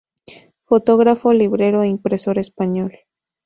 Fotógrafo, 0.69 1.27
librero 1.31 1.77
e 1.83 1.87
impresor 1.95 2.35
español. 2.39 2.91